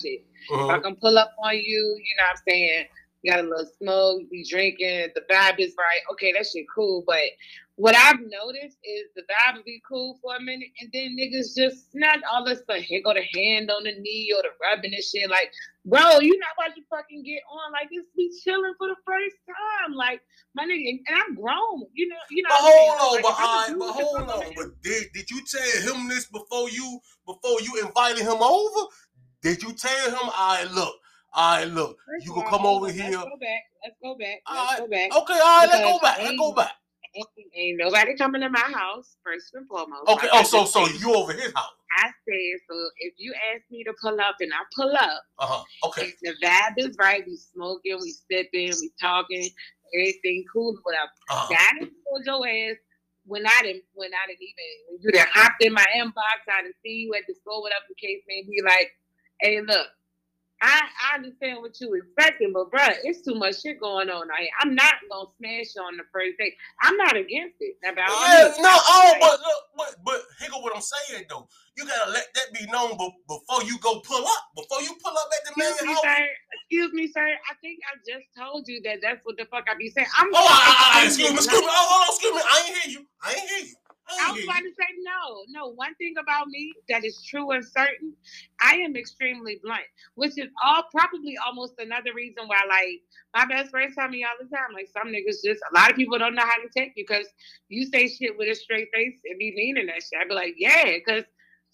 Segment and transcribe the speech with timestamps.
[0.00, 0.24] shit.
[0.52, 0.68] Uh-huh.
[0.68, 2.84] I can pull up on you, you know what I'm saying?
[3.22, 6.00] You got a little smoke, be drinking, the vibe is right.
[6.12, 7.02] Okay, that shit cool.
[7.06, 7.22] But
[7.74, 11.54] what I've noticed is the vibe will be cool for a minute, and then niggas
[11.56, 12.78] just not all this stuff.
[12.78, 15.28] Here go the hand on the knee or the rubbing and shit.
[15.30, 15.50] Like,
[15.84, 18.04] bro, you not about to fucking get on like this.
[18.16, 20.20] Be chilling for the first time, like
[20.54, 20.90] my nigga.
[20.90, 22.16] And I'm grown, you know.
[22.30, 22.50] You know.
[22.50, 24.54] But hold on, like, but I, but hold on.
[24.56, 28.86] But did did you tell him this before you before you invited him over?
[29.42, 30.94] Did you tell him, I look,
[31.34, 33.10] I look, First you can come over let's here.
[33.10, 33.62] Let's go back.
[33.84, 34.38] Let's go back.
[34.50, 35.16] Let's go back.
[35.16, 36.18] Okay, all right, let's go back.
[36.18, 36.72] Let's go back.
[37.54, 40.08] Ain't, nobody coming to my house first and foremost.
[40.08, 40.28] Okay.
[40.30, 41.72] Oh, so so you over his house?
[41.96, 42.74] I said so.
[42.98, 45.22] If you ask me to pull up, and I pull up.
[45.38, 45.88] Uh huh.
[45.88, 46.12] Okay.
[46.22, 47.24] the vibe is right.
[47.26, 49.48] We smoking, we sipping, we talking,
[49.94, 51.10] everything cool, whatever.
[51.30, 51.54] Uh-huh.
[51.58, 52.76] I told your ass
[53.24, 56.62] when I didn't when I didn't even when you done hopped in my inbox, I
[56.62, 58.60] didn't see you at the store, whatever the case may be.
[58.64, 58.92] Like,
[59.40, 59.86] hey, look,
[60.60, 64.26] I, I understand what you expecting, but bro, it's too much shit going on.
[64.30, 66.54] I, I'm not gonna smash on the first day.
[66.82, 67.76] I'm not against it.
[67.86, 71.46] About yeah, no, oh, but look, but but here go what I'm saying though.
[71.76, 74.50] You gotta let that be known before you go pull up.
[74.56, 76.02] Before you pull up at the excuse man me, house.
[76.02, 76.26] Sir,
[76.58, 77.28] excuse me, sir.
[77.30, 80.08] I think I just told you that that's what the fuck I be saying.
[80.18, 80.26] I'm.
[80.34, 81.70] Oh, I, I, I, excuse me, excuse me.
[81.70, 82.42] Oh, hold on, excuse me.
[82.42, 83.06] I ain't hear you.
[83.22, 83.74] I ain't hear you.
[84.10, 85.72] I was about to say no, no.
[85.72, 88.14] One thing about me that is true and certain,
[88.60, 89.82] I am extremely blunt,
[90.14, 93.02] which is all probably almost another reason why, like,
[93.34, 95.96] my best friends tell me all the time, like, some niggas just a lot of
[95.96, 97.26] people don't know how to take you because
[97.68, 100.20] you say shit with a straight face and be meaning that shit.
[100.20, 101.24] I'd be like, yeah, because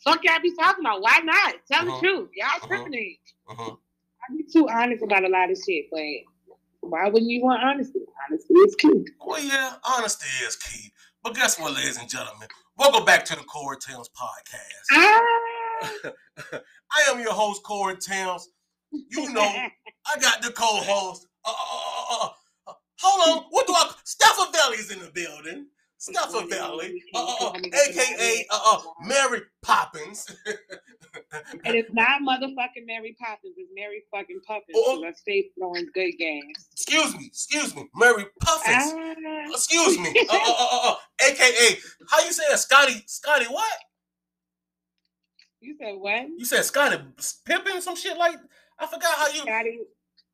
[0.03, 1.03] fuck y'all be talking about.
[1.03, 1.55] Why not?
[1.71, 2.01] Tell uh-huh.
[2.01, 2.31] the truth.
[2.35, 2.67] Y'all uh-huh.
[2.67, 3.17] tripping.
[3.49, 3.71] Uh-huh.
[3.73, 6.01] I be too honest about a lot of shit, but
[6.81, 8.01] why wouldn't you want honesty?
[8.29, 9.07] Honesty is key.
[9.25, 10.91] Well, yeah, honesty is key.
[11.25, 12.49] But guess what, ladies and gentlemen?
[12.77, 14.93] Welcome back to the Corey Towns podcast.
[14.93, 16.13] Ah.
[16.93, 18.51] I am your host, Corey Towns.
[18.93, 19.41] You know,
[20.07, 21.27] I got the co-host.
[21.43, 22.29] Uh, uh,
[22.67, 23.91] uh, hold on, what do I?
[24.05, 25.69] Steffa Valley's in the building.
[25.99, 30.27] Steffa Valley, uh, uh, aka uh, Mary Poppins.
[31.65, 33.55] and it's not motherfucking Mary Poppins.
[33.57, 34.75] It's Mary fucking Poppins.
[34.75, 36.69] Oh, I stay throwing good games.
[36.73, 38.93] Excuse me, excuse me, Mary Puffins.
[38.93, 40.97] Uh, excuse me, uh, uh, uh, uh,
[41.31, 41.79] aka
[42.11, 43.03] how you say it, Scotty?
[43.07, 43.79] Scotty what?
[45.61, 46.29] You said what?
[46.37, 46.99] You said Scotty
[47.47, 48.37] Pippin, some shit like.
[48.79, 49.41] I forgot how you.
[49.41, 49.79] Scotty.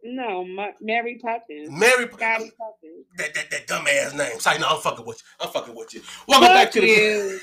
[0.03, 0.45] No,
[0.81, 1.71] Mary Poppins.
[1.71, 3.07] Mary Scotty Poppins.
[3.19, 4.41] That, that, that dumb ass name.
[4.41, 5.45] Sorry, no, I'm fucking with you.
[5.47, 6.03] I'm fucking with you.
[6.27, 7.41] Welcome Fuck back to the.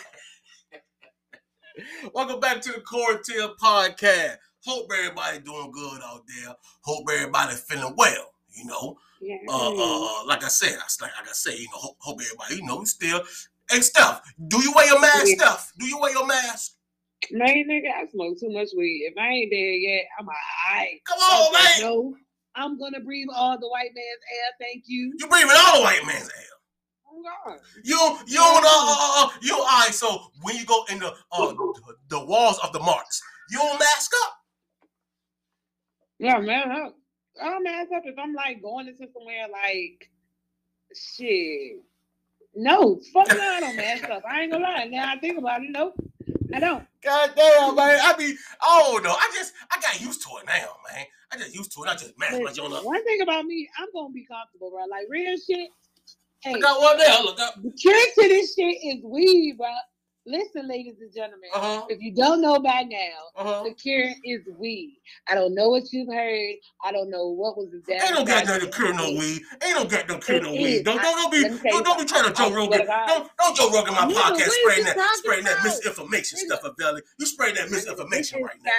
[2.13, 4.37] Welcome back to the Core Tail Podcast.
[4.65, 6.55] Hope everybody doing good out there.
[6.81, 8.33] Hope everybody feeling well.
[8.51, 9.35] You know, yeah.
[9.47, 12.55] uh, uh, like I said, I, like, like I said, you know, hope, hope everybody,
[12.55, 13.21] you know, still.
[13.69, 15.35] Hey, Steph, do you wear your mask, yeah.
[15.35, 15.73] Steph?
[15.77, 16.73] Do you wear your mask?
[17.29, 19.11] Man, nigga, I smoke too much weed.
[19.11, 21.01] If I ain't there yet, I'm alright.
[21.05, 21.81] Come on, man.
[21.81, 22.15] No,
[22.57, 24.51] I'm gonna breathe all the white man's air.
[24.59, 25.13] Thank you.
[25.17, 26.47] You breathing all the white man's air.
[27.45, 27.59] God.
[27.83, 31.07] You you don't uh, uh, uh you all right, so when you go in the
[31.31, 34.33] uh the, the walls of the marks, you don't mask up.
[36.19, 36.71] Yeah, man.
[36.71, 36.89] I,
[37.41, 40.09] I don't mask up if I'm like going into somewhere like
[40.95, 41.83] shit.
[42.55, 44.23] No, fuck no, I don't mask up.
[44.29, 44.85] I ain't gonna lie.
[44.85, 45.95] Now I think about it, nope.
[46.57, 46.83] I don't.
[47.03, 47.99] God damn, man.
[48.01, 49.11] I mean, I don't know.
[49.11, 51.05] I just I got used to it now, man.
[51.31, 51.87] I just used to it.
[51.87, 52.83] I just mask my joint up.
[52.83, 54.79] One thing about me, I'm gonna be comfortable, bro.
[54.89, 55.69] Like real shit.
[56.39, 57.21] Hey, I got one there.
[57.21, 57.61] Look up.
[57.61, 59.67] The trick to this shit is weed, bro.
[60.27, 61.85] Listen, ladies and gentlemen, uh-huh.
[61.87, 62.97] if you don't know by now,
[63.37, 63.63] uh-huh.
[63.63, 64.99] the cure is weed.
[65.29, 66.55] I don't know what you've heard.
[66.83, 69.41] I don't know what was the Ain't no got no cure no weed.
[69.63, 70.83] Ain't no got no cure no weed.
[70.83, 72.85] Don't, don't, don't be don't, don't be trying to Joe Rogan.
[72.85, 77.01] Don't don't Joe Rogan my podcast spraying that spraying that misinformation stuff, of Belly.
[77.17, 78.71] You spraying that misinformation right now.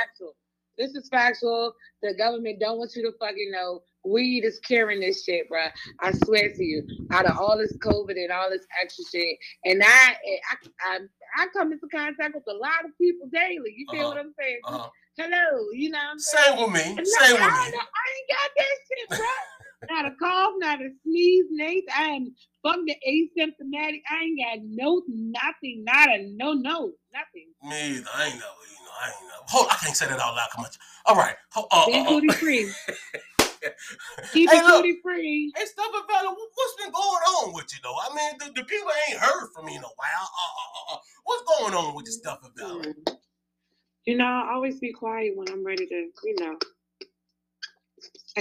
[0.78, 1.74] This is factual.
[2.02, 3.82] The government don't want you to fucking know.
[4.04, 5.66] Weed is curing this shit, bro.
[6.00, 6.86] I swear to you.
[7.10, 10.98] Out of all this COVID and all this extra shit, and I, I, I,
[11.36, 13.74] I come into contact with a lot of people daily.
[13.76, 14.08] You feel uh-huh.
[14.08, 14.60] what I'm saying?
[14.64, 14.88] Uh-huh.
[15.16, 15.98] Hello, you know.
[15.98, 16.56] What I'm saying?
[16.56, 16.94] Same with me.
[16.94, 17.78] No, Same with I, me.
[17.78, 19.18] I ain't got that shit, bro.
[19.88, 21.84] not a cough, not a sneeze, Nate.
[21.96, 24.02] I am fucking asymptomatic.
[24.10, 27.52] I ain't got no nothing, not a no no, nothing.
[27.62, 28.08] Me either.
[28.14, 28.54] I ain't know.
[28.70, 29.42] You know, I ain't know.
[29.48, 30.48] Hold, I can't say that out loud.
[30.54, 30.70] Come on.
[31.06, 31.36] All right.
[31.56, 32.32] Uh, uh, uh, uh.
[32.34, 32.70] free.
[34.32, 35.52] Keep hey, it look, free.
[35.56, 37.96] Hey, stuff about what's been going on with you though?
[37.96, 40.30] I mean, the, the people ain't heard from you in a while.
[40.30, 42.86] Uh, uh, what's going on with your stuff about?
[44.04, 46.56] You know, I always be quiet when I'm ready to, you know,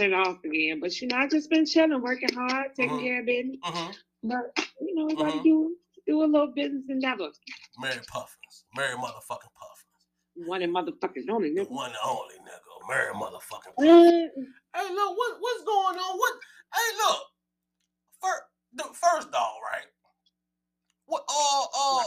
[0.02, 0.80] it off again.
[0.80, 3.02] But you know, I just been chilling, working hard, taking uh-huh.
[3.02, 3.58] care of business.
[3.64, 3.92] Uh-huh.
[4.24, 5.24] But you know, we uh-huh.
[5.24, 7.30] gotta do do a little business endeavor.
[7.80, 9.88] Mary Puffins, Mary motherfucking Puffins.
[10.46, 11.70] One and motherfucking only nigga.
[11.70, 12.88] One and only nigga.
[12.88, 13.74] marry motherfucking.
[13.80, 14.28] Mm.
[14.76, 16.18] Hey, look, what what's going on?
[16.18, 16.34] What?
[16.74, 17.22] Hey, look.
[18.22, 18.44] First,
[18.74, 19.86] the first dog, right?
[21.06, 21.24] What?
[21.28, 22.04] Uh, uh,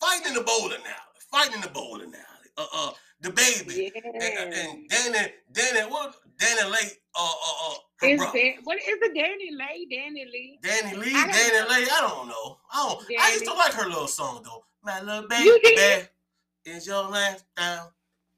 [0.00, 1.04] fighting in the bowling now.
[1.30, 2.33] Fighting in the bowling alley.
[2.56, 2.90] Uh, uh,
[3.22, 4.00] DaBaby yeah.
[4.42, 6.14] and, and Danny, Danny, what?
[6.38, 7.74] DaniLeigh, uh, uh, uh,
[8.06, 9.14] is that, what is it?
[9.14, 11.66] DaniLeigh, Danny Lee, DaniLeigh, Danny know.
[11.68, 11.88] Lee.
[11.90, 12.58] I don't know.
[12.72, 13.08] I don't.
[13.08, 13.20] Danny.
[13.20, 14.64] I used to like her little song though.
[14.82, 16.06] My little baby,
[16.66, 17.88] is your last down.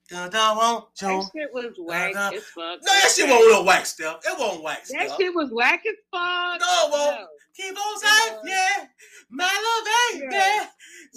[0.08, 2.78] That shit was whack as fuck.
[2.80, 4.20] No, that shit won't little whack stuff.
[4.24, 5.08] It won't whack stuff.
[5.08, 6.60] That shit was whack as fuck.
[6.60, 7.20] No, it won't.
[7.20, 7.26] No.
[7.56, 8.86] Keep on saying, yeah.
[9.30, 10.34] My little baby.
[10.34, 10.66] Yeah.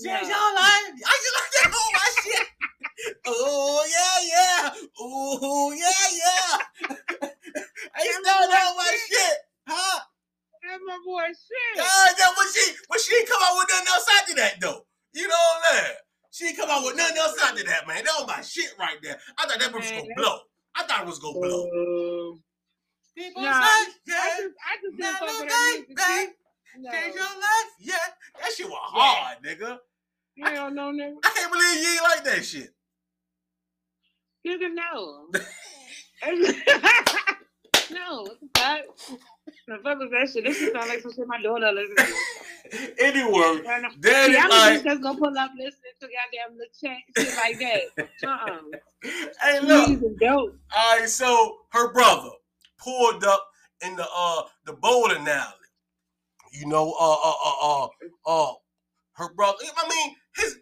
[0.04, 0.30] Change no.
[0.30, 0.90] your life.
[1.06, 2.48] I just like that whole my shit.
[3.26, 4.88] Oh yeah, yeah.
[5.00, 6.88] Oh yeah, yeah.
[7.96, 9.38] I used to know my shit.
[9.68, 10.00] Huh?
[10.64, 11.78] That's my boy shit.
[11.78, 14.86] God, that when she when she come out with nothing else after that though.
[15.14, 15.96] You know what I'm saying?
[16.32, 18.04] She come out with nothing else after that, man.
[18.04, 19.18] That was my shit right there.
[19.38, 20.40] I thought that was gonna blow.
[20.76, 21.66] I thought it was gonna blow.
[21.66, 22.38] Uh,
[23.16, 26.36] People nah, say, yeah, I just, I just didn't fuck with her music.
[26.78, 26.92] No.
[26.92, 27.96] Change your life, yeah.
[28.40, 29.52] That shit was hard, yeah.
[29.52, 29.78] nigga.
[30.38, 31.16] Hell no, nigga.
[31.26, 32.70] I can't believe you ain't like that shit.
[34.48, 35.28] Nigga, no.
[37.92, 38.82] no, what the fuck?
[39.68, 40.44] The fuck was that shit?
[40.46, 43.04] This shit sound like some shit my daughter listens to.
[43.04, 43.62] anyway,
[44.00, 47.60] Daddy, yeah, I'm like, just gonna pull up listening to goddamn the chat shit like
[47.60, 47.82] that.
[48.28, 48.62] Uh-uh.
[49.42, 50.02] Hey, look.
[50.22, 52.30] All right, so her brother
[52.78, 53.50] pulled up
[53.86, 55.54] in the uh the bowling alley.
[56.54, 57.88] You know, uh uh uh uh
[58.26, 58.54] uh
[59.14, 59.58] her brother.
[59.78, 60.58] I mean, his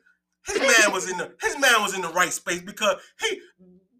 [0.47, 3.39] his man was in the his man was in the right space because he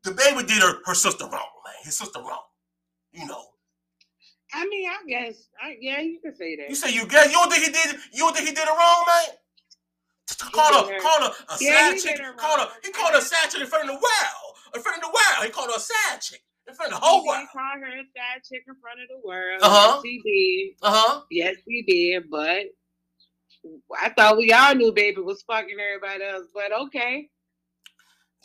[0.04, 1.76] DaBaby did her her sister wrong, man.
[1.84, 2.44] His sister wrong.
[3.12, 3.44] You know.
[4.54, 6.70] I mean, I guess, I, yeah, you can say that.
[6.70, 7.28] You say you guess?
[7.28, 8.00] You don't think he did?
[8.14, 9.36] You don't think he did it wrong, man?
[10.52, 12.22] Called her, called her a yeah, side chick.
[12.38, 14.48] Called her, he called her a side chick in front of the world.
[14.76, 17.06] In front of the world, he called her a side chick in front of the
[17.06, 17.42] whole he world.
[17.42, 19.60] He called her a side chick in front of the world.
[19.62, 20.02] Uh huh.
[20.04, 20.88] Yes, he did.
[20.88, 21.22] Uh huh.
[21.32, 22.30] Yes, he did.
[22.30, 22.64] But
[24.02, 26.48] I thought we all knew baby was fucking everybody else.
[26.54, 27.30] But okay.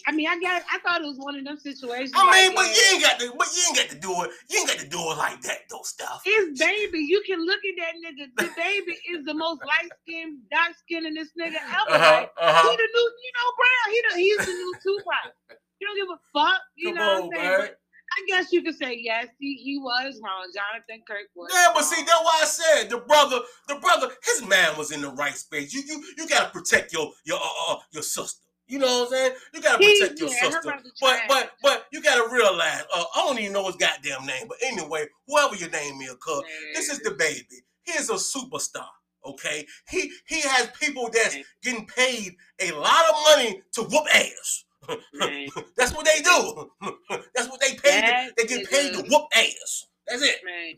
[0.06, 0.62] I mean, I got.
[0.72, 2.12] I thought it was one of them situations.
[2.16, 3.32] I mean, like but you ain't got to.
[3.36, 4.30] But you ain't got to do it.
[4.50, 5.82] You ain't got to do it like that, though.
[5.84, 6.22] Stuff.
[6.24, 6.98] It's baby.
[6.98, 8.26] You can look at that nigga.
[8.36, 11.94] The baby is the most light skinned, dark skinned in this nigga ever.
[11.94, 12.70] Uh-huh, uh-huh.
[12.70, 13.86] He the new, you know, Brown.
[13.90, 15.58] He the, he's the new Tupac.
[15.80, 16.60] You don't give a fuck.
[16.76, 17.72] You Come know on, what I'm saying?
[18.16, 19.28] I guess you could say yes.
[19.38, 20.50] He, he was wrong.
[20.54, 21.50] Jonathan Kirk was.
[21.52, 25.00] Yeah, but see, that's why I said the brother, the brother, his man was in
[25.00, 25.72] the right space.
[25.72, 28.40] You you you gotta protect your your uh, uh your sister.
[28.66, 29.32] You know what I'm saying?
[29.54, 30.74] You gotta protect your yeah, sister.
[31.00, 34.46] But but but you gotta realize, uh, I don't even know his goddamn name.
[34.48, 36.42] But anyway, whoever your name is, cuz
[36.74, 37.62] this is DaBaby.
[37.82, 38.88] He is a superstar.
[39.24, 44.64] Okay, he he has people that's getting paid a lot of money to whoop ass.
[45.76, 46.70] that's what they do.
[47.34, 48.00] that's what they pay.
[48.00, 49.86] To, they get paid to whoop ass.
[50.06, 50.40] That's it.
[50.44, 50.74] Man.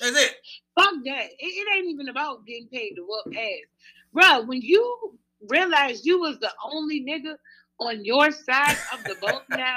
[0.00, 0.34] That's it.
[0.74, 1.26] Fuck that.
[1.38, 4.42] It, it ain't even about getting paid to whoop ass, bro.
[4.46, 5.18] When you
[5.48, 7.36] realize you was the only nigga
[7.80, 9.76] on your side of the boat now.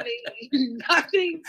[0.89, 1.41] nothing.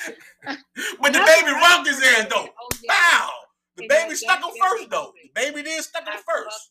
[0.99, 2.49] When DaBaby rocked his ass though.
[2.49, 2.93] Oh, yeah.
[2.93, 3.31] Bow.
[3.77, 5.13] The and baby stuck him first though.
[5.35, 6.71] DaBaby did stuck him first.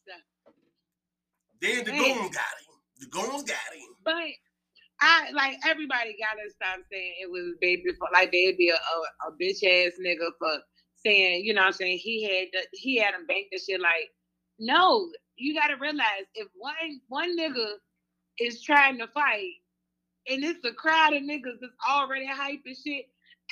[1.61, 2.03] Then the Man.
[2.03, 2.69] goons got him.
[2.99, 3.95] The goons got him.
[4.03, 4.15] But
[5.01, 9.31] I like everybody gotta stop saying it was baby for like baby a, a, a
[9.41, 10.51] bitch ass nigga for
[11.05, 13.79] saying, you know what I'm saying, he had the, he had him bank the shit
[13.79, 14.09] like
[14.59, 17.73] no, you got to realize if one one nigga
[18.39, 19.53] is trying to fight
[20.27, 23.05] and it's a crowd of niggas that's already hype and shit,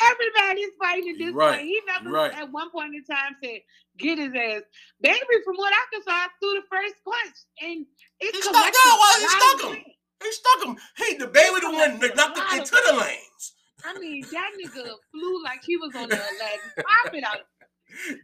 [0.03, 1.57] everybody's fighting at this right.
[1.57, 1.67] point.
[1.67, 2.33] He never right.
[2.33, 3.59] at one point in time said,
[3.97, 4.61] get his ass.
[5.01, 7.35] Baby, from what I can saw, threw the first punch.
[7.61, 7.85] And
[8.19, 9.83] it he stuck out while he stuck him.
[10.23, 10.77] He stuck him.
[10.97, 13.53] He DaBaby the one that knocked him into the lanes.
[13.85, 17.13] I mean, that nigga flew like he was on the Aladdin.
[17.13, 17.39] It out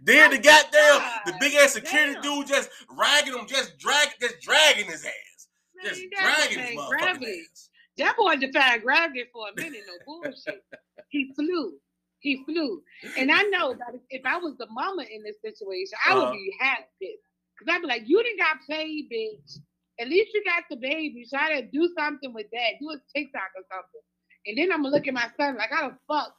[0.03, 2.21] then the goddamn the big ass security damn.
[2.21, 7.41] dude just ragging him, just drag, just dragging his ass, Man, just dragging his motherfucking
[7.51, 7.69] ass.
[7.97, 9.81] That boy defied gravity for a minute.
[9.87, 10.63] No bullshit.
[11.09, 11.73] he flew.
[12.19, 12.81] He flew.
[13.17, 16.33] And I know that if I was the mama in this situation, I would uh-huh.
[16.33, 17.17] be happy.
[17.59, 19.59] Cause I'd be like, you didn't got played, bitch.
[19.99, 21.29] At least you got DaBaby.
[21.29, 22.79] Try to do something with that.
[22.79, 24.01] Do a TikTok or something.
[24.45, 26.33] And then I'm gonna look at my son like, how the fuck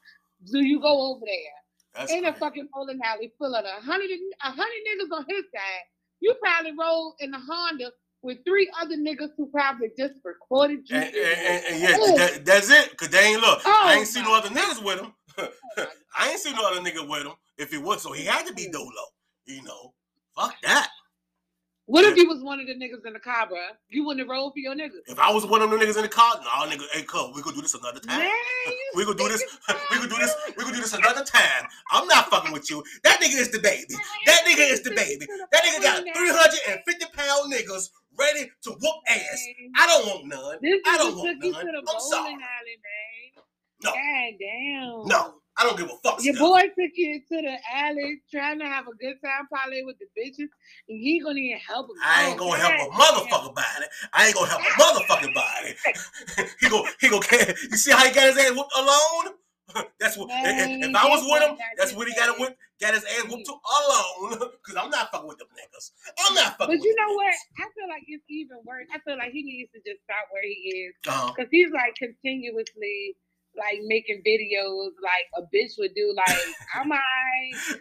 [0.50, 1.54] do you go over there?
[1.94, 2.37] That's in crazy.
[2.37, 5.84] a fucking bowling alley full of a hundred a hundred niggas on his side.
[6.20, 7.92] You probably rolled in a Honda
[8.23, 10.96] with three other niggas who probably just recorded you.
[10.96, 12.96] And, and, and, and yeah, that, that's it.
[12.96, 13.61] Cause they ain't look.
[13.64, 15.12] Oh, I ain't seen no other niggas with him.
[15.38, 15.49] Oh,
[16.18, 17.34] I ain't seen no other nigga with him.
[17.58, 18.73] If he was, so he had to be mm.
[18.73, 18.90] Dolo.
[19.46, 19.92] You know,
[20.37, 20.88] fuck that.
[21.86, 23.58] What if you was one of the niggas in the car, bro?
[23.90, 25.04] You wouldn't have rolled for your niggas.
[25.06, 27.42] If I was one of them niggas in the car, no, nigga, hey, come, we
[27.42, 28.20] could do this another time.
[28.20, 28.30] Man,
[28.96, 29.44] we could do this.
[29.90, 30.34] We could do this.
[30.56, 31.68] We could do this another time.
[31.92, 32.82] I'm not fucking with you.
[33.02, 33.94] That nigga is DaBaby.
[34.26, 35.26] That nigga is DaBaby.
[35.52, 39.46] That nigga got 350 pound niggas ready to whoop ass.
[39.76, 40.58] I don't want none.
[40.86, 41.66] I don't want none.
[41.88, 42.36] I'm sorry.
[43.82, 43.92] No.
[43.92, 45.06] God damn.
[45.06, 45.34] No.
[45.56, 46.23] I don't give a fuck.
[46.23, 49.96] Your boy took you to the alley trying to have a good time probably with
[49.99, 50.49] the bitches,
[50.88, 51.96] and he gonna even help him.
[52.04, 53.87] I ain't gonna help a motherfucker body.
[54.12, 56.50] I ain't gonna help a motherfucking body.
[56.61, 57.20] he go, he go.
[57.70, 59.34] You see how he got his ass whooped alone?
[60.00, 60.28] That's what.
[60.28, 63.04] Man, if, if I was with him, that's what he got to whip, got his
[63.04, 64.50] ass whooped to alone.
[64.66, 65.90] Cause I'm not fucking with them niggas.
[66.20, 66.76] I'm not fucking.
[66.76, 67.34] But you know what?
[67.58, 68.87] I feel like it's even worse.
[68.92, 71.32] I feel like he needs to just stop where he is, uh-huh.
[71.32, 73.16] cause he's like continuously
[73.56, 76.14] like making videos like a bitch would do.
[76.16, 76.38] Like
[76.75, 76.99] I'm I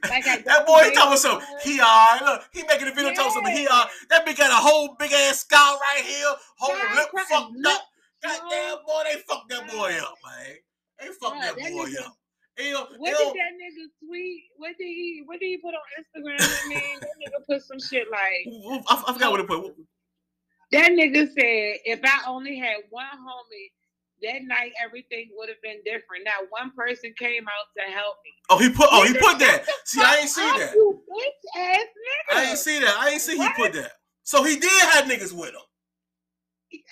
[0.09, 1.47] like I that boy talking something.
[1.47, 2.21] Uh, he alright.
[2.23, 3.15] Look, he making a video uh, yeah.
[3.15, 3.55] talking something.
[3.55, 3.89] He alright.
[4.09, 7.73] That bitch got a whole big ass scar right here, whole God, lip fucked lip,
[7.73, 7.81] up.
[8.23, 10.55] Goddamn boy, they fucked that boy up, man.
[10.99, 12.17] They fucked that, that boy nigga, up.
[12.59, 13.17] Ew, what ew.
[13.17, 14.43] did that nigga tweet?
[14.57, 15.23] What did he?
[15.25, 16.37] What did he put on Instagram?
[16.39, 18.85] I mean, that nigga put some shit like.
[18.87, 19.75] I, I forgot what he put.
[20.71, 23.69] That nigga said, "If I only had one homie
[24.23, 26.25] that night everything would have been different.
[26.25, 28.31] Now one person came out to help me.
[28.49, 28.87] Oh, he put.
[28.91, 29.65] Oh, he put that.
[29.85, 30.73] See, I ain't see that.
[30.73, 32.37] You bitch ass nigga.
[32.37, 32.95] I ain't see that.
[32.99, 33.55] I ain't see what?
[33.55, 33.91] he put that.
[34.23, 35.61] So he did have niggas with him.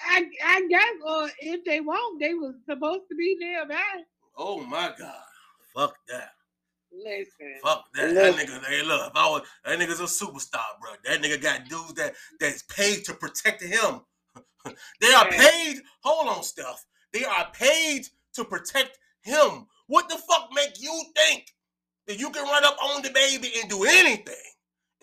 [0.07, 3.81] I, I guess, or if they won't, they was supposed to be nearby.
[4.38, 5.13] Oh my god!
[5.75, 6.31] Fuck that.
[6.93, 7.55] Listen.
[7.63, 8.11] Fuck that.
[8.11, 8.35] Listen.
[8.35, 10.91] That nigga, hey, look, if I was that nigga's a superstar, bro.
[11.05, 14.01] That nigga got dudes that that's paid to protect him.
[15.01, 15.81] they are paid.
[16.03, 16.85] Hold on, stuff.
[17.13, 19.67] They are paid to protect him.
[19.87, 21.45] What the fuck make you think
[22.07, 24.35] that you can run up on DaBaby and do anything?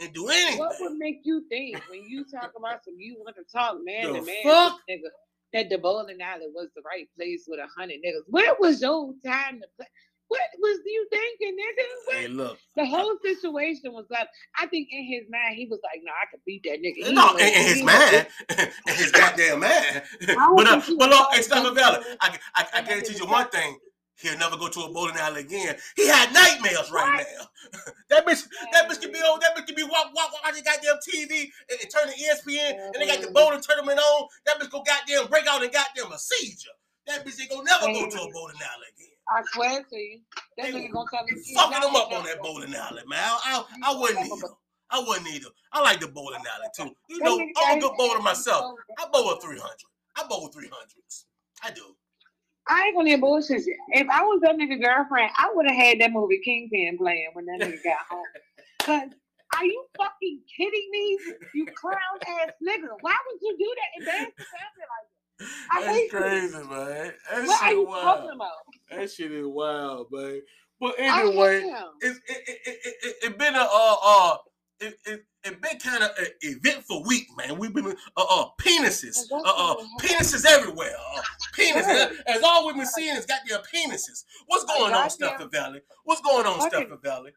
[0.00, 0.58] And do anything?
[0.58, 4.12] What would make you think when you talk about some you want to talk man
[4.12, 4.78] the to man fuck?
[4.88, 5.08] nigga
[5.52, 8.22] that the bowling alley was the right place with a hundred niggas?
[8.28, 9.86] Where was your time to play?
[10.28, 11.86] What was you thinking, nigga?
[12.04, 12.16] What?
[12.16, 12.58] Hey, look.
[12.76, 16.30] The whole situation was like, I think in his mind, he was like, no, I
[16.30, 17.08] could beat that nigga.
[17.08, 18.26] He no, in, in his mind,
[18.86, 20.02] in his goddamn mind.
[20.26, 22.04] but, uh, but look, it's not valid.
[22.20, 23.78] I, I, I guarantee you one thing.
[24.20, 25.76] He'll never go to a bowling alley again.
[25.94, 27.46] He had nightmares right now.
[28.10, 28.42] that bitch,
[28.72, 29.38] that bitch could be on.
[29.38, 32.72] That bitch could be walk, walk, walk watching goddamn TV and, and turn the ESPN,
[32.72, 34.28] and they got the bowling tournament on.
[34.44, 36.74] That bitch go goddamn break out and goddamn a seizure.
[37.06, 39.17] That bitch ain't gonna never go to a bowling alley again.
[39.30, 40.20] I swear to you,
[40.56, 41.54] that nigga gonna tell me.
[41.54, 43.18] Fucking them up on that bowling alley, man.
[43.20, 44.48] I, I, I wouldn't either.
[44.90, 45.48] I wouldn't either.
[45.72, 46.94] I like the bowling alley too.
[47.10, 48.76] You know, I'm a good bowler myself.
[48.98, 49.62] I bowl a 300.
[50.16, 51.24] I bowl 300s.
[51.62, 51.82] I do.
[52.68, 53.76] I ain't gonna bullshit you.
[53.88, 57.46] If I was that nigga girlfriend, I would have had that movie Kingpin playing when
[57.46, 58.24] that nigga got home.
[58.80, 59.10] Cause
[59.56, 61.18] are you fucking kidding me?
[61.54, 61.94] You clown
[62.42, 62.88] ass nigga.
[63.00, 64.00] Why would you do that?
[64.00, 65.48] Embarrass the family like that.
[65.70, 66.70] I That's crazy, you.
[66.70, 67.12] man.
[67.30, 68.02] That what shit are you wild.
[68.02, 68.52] talking about?
[68.90, 70.40] That shit is wild, man.
[70.80, 71.62] But anyway,
[72.00, 72.68] it, it, it,
[73.02, 74.36] it, it, been a uh uh
[74.80, 77.58] it, it, it been kind of an eventful week, man.
[77.58, 80.94] We've been uh uh penises, uh uh penises everywhere.
[81.16, 81.22] Uh,
[81.56, 82.16] penises.
[82.26, 84.24] As all we've been seeing is got their penises.
[84.46, 85.80] What's going on, Stephen Valley?
[86.04, 87.32] What's going on, Stephen Valley?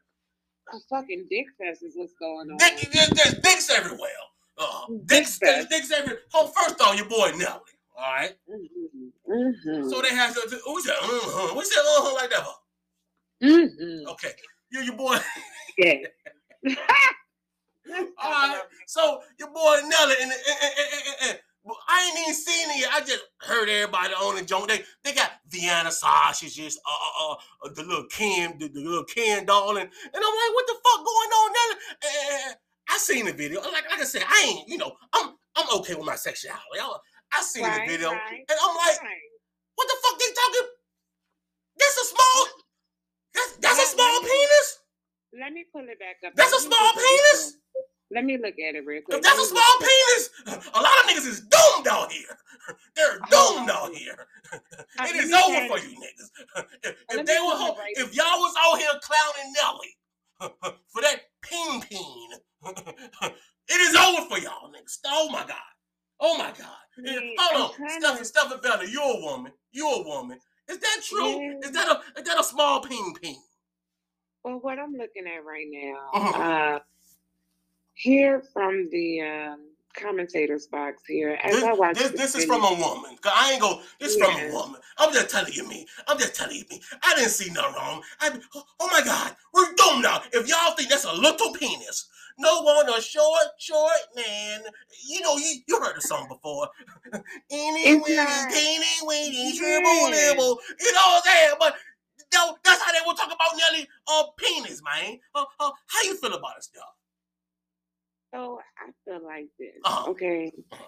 [0.72, 2.56] A fucking dick fest is what's going on.
[2.56, 4.08] Dick, there's, there's dicks everywhere.
[4.56, 6.20] Uh, dicks, dicks, dicks everywhere.
[6.32, 7.71] Oh, first off, your boy Nelly.
[7.96, 8.32] All right?
[8.48, 9.88] mm-hmm.
[9.88, 10.40] So they have to.
[10.66, 10.96] Oh, that?
[11.00, 11.54] uh-huh.
[11.56, 12.46] We said, uh-huh, like that.
[13.42, 14.08] Mm-hmm.
[14.08, 14.32] Okay.
[14.70, 15.18] You, your boy.
[15.78, 15.94] Yeah.
[18.22, 18.62] All right.
[18.86, 21.38] So your boy Nelly and, and, and, and,
[21.88, 22.90] I ain't even seen it yet.
[22.92, 24.68] I just heard everybody on the joint.
[24.68, 27.34] They they got Vienna sausages, uh, uh,
[27.64, 30.74] uh, the little Kim, the, the little Ken darling, and and I'm like, what the
[30.74, 31.80] fuck going on, Nelly?
[32.48, 32.56] And
[32.90, 33.60] I seen the video.
[33.60, 36.80] Like like I said, I ain't, you know, I'm I'm okay with my sexuality.
[36.80, 36.96] I,
[37.32, 39.28] I seen right, the video, right, and I'm like, right.
[39.74, 40.68] what the fuck they talking?
[41.78, 42.38] That's a small.
[43.34, 44.68] That's that's let, a small let penis.
[45.40, 46.36] let me pull it back up.
[46.36, 47.56] That's a small penis.
[48.12, 49.18] Let me look at it real quick.
[49.18, 50.30] If that's a small penis,
[50.74, 52.36] a lot of niggas is doomed out here.
[52.94, 53.56] They're oh.
[53.56, 54.26] doomed out here.
[55.00, 56.28] it is over for you niggas.
[56.84, 59.96] If, if they were, if y'all was out here clowning Nelly
[60.88, 62.28] for that ping ping,
[63.68, 64.98] it is over for y'all niggas.
[65.06, 65.56] Oh my god.
[66.24, 66.68] Oh my God.
[67.02, 68.24] Yeah, Hold on.
[68.24, 68.62] Stephen, to...
[68.62, 69.52] Valley, you're a woman.
[69.72, 70.38] You're a woman.
[70.70, 71.40] Is that true?
[71.40, 71.58] Yeah.
[71.64, 73.42] Is that a is that a small ping ping?
[74.44, 76.42] Well, what I'm looking at right now, uh-huh.
[76.42, 76.78] uh,
[77.94, 81.38] here from the um, commentator's box here.
[81.42, 83.16] As this, I watch this, this is from a woman.
[83.24, 83.80] I ain't go.
[84.00, 84.26] This yeah.
[84.26, 84.80] from a woman.
[84.98, 85.86] I'm just telling you me.
[86.08, 86.80] I'm just telling you me.
[87.02, 88.02] I didn't see nothing wrong.
[88.20, 90.22] I, oh my God, we're doomed now.
[90.32, 92.08] If y'all think that's a little penis,
[92.38, 94.60] no one a short, short man.
[95.06, 96.68] You know, you, you heard the song before.
[97.50, 100.58] Any weeny, teeny weeny, dribble, nibble.
[100.80, 101.54] You know what I'm saying?
[101.58, 101.74] But
[102.34, 105.18] no, that's how they will talk about Nelly uh penis, man.
[105.34, 106.84] Uh, uh, how you feel about it, stuff?
[108.34, 109.76] So I feel like this.
[109.84, 110.10] Uh-huh.
[110.10, 110.52] Okay.
[110.72, 110.84] Uh-huh.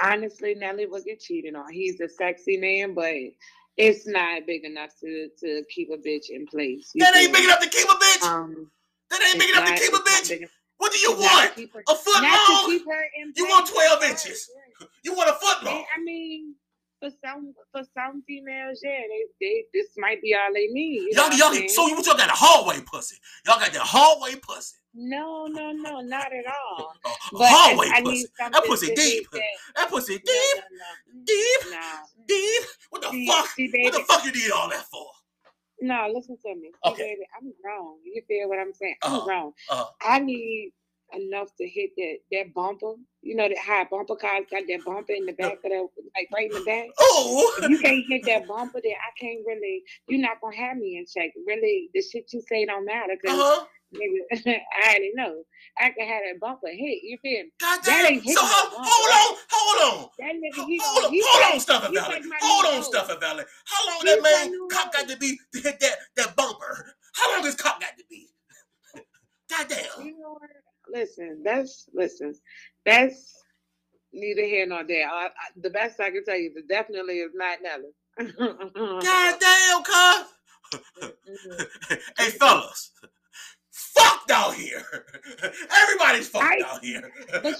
[0.00, 1.72] Honestly, Nelly will get cheated on.
[1.72, 3.14] He's a sexy man, but
[3.76, 6.92] it's not big enough to to keep a bitch in place.
[6.94, 8.22] That ain't big enough to keep a bitch.
[8.22, 8.70] Um,
[9.10, 10.48] that ain't big enough to keep a bitch.
[10.76, 11.50] What do you want?
[11.50, 12.80] Her, a foot long?
[13.34, 14.48] You want twelve inches?
[15.02, 15.84] You want a foot long?
[15.96, 16.54] I mean,
[17.00, 21.08] for some for some females, yeah, they, they this might be all they need.
[21.12, 23.16] Y'all, y'all, so you y'all got a hallway pussy.
[23.46, 24.76] Y'all got the hallway pussy.
[24.94, 26.94] No, no, no, not at all.
[27.04, 28.26] Uh, but hallway I, pussy.
[28.40, 29.30] I that pussy deep.
[29.30, 29.40] That,
[29.76, 30.26] that pussy deep.
[30.26, 31.24] No, no, no.
[31.24, 31.60] Deep.
[31.70, 32.26] No.
[32.26, 32.62] Deep.
[32.90, 33.46] What the see, fuck?
[33.48, 35.06] See, what the fuck you need all that for?
[35.80, 36.70] No, listen to me.
[36.72, 37.02] See, okay.
[37.02, 37.98] baby, I'm grown.
[38.04, 38.96] You feel what I'm saying?
[39.02, 39.24] I'm uh-huh.
[39.24, 39.52] grown.
[39.70, 39.84] Uh-huh.
[40.02, 40.72] I need
[41.14, 42.94] enough to hit that that bumper.
[43.22, 46.28] You know that high bumper cars got that bumper in the back of the like
[46.34, 46.86] right in the back.
[46.98, 49.82] Oh, if you can't hit that bumper, then I can't really.
[50.08, 51.32] You're not gonna have me in check.
[51.46, 53.66] Really, the shit you say don't matter because uh-huh.
[54.46, 55.42] I already know.
[55.78, 57.02] I can have that bumper hit.
[57.02, 57.52] You feel me?
[57.60, 58.02] God damn.
[58.02, 60.08] That ain't so hold, hold on, hold on.
[60.18, 62.22] That nigga, he, hold on, hold on, Stuffer Valley.
[62.40, 63.44] Hold on, Stuffer Valley.
[63.64, 66.94] How long that man cop got to be to hit that that bumper?
[67.14, 68.28] How long this cop got to be?
[69.50, 70.06] God damn.
[70.06, 70.50] You know what?
[70.92, 72.34] Listen, that's listen,
[72.84, 73.42] that's
[74.12, 75.08] neither here nor there.
[75.08, 77.92] I, I, the best I can tell you, the definitely is not Nelly.
[79.00, 80.34] God damn, cuz.
[80.70, 81.94] Mm-hmm.
[82.18, 82.90] hey, fellas,
[83.70, 84.84] fucked out here.
[85.82, 87.10] Everybody's fucked I, out here.